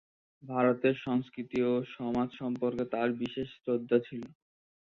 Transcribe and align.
ভারতের 0.43 0.95
সংস্কৃতি 1.05 1.59
ও 1.63 1.83
সমাজ 1.95 2.29
সম্পর্কে 2.39 2.83
তার 2.93 3.09
বিশেষ 3.21 3.47
শ্রদ্ধা 3.55 3.97
ছিল। 4.07 4.21